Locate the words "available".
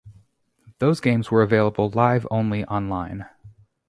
1.43-1.91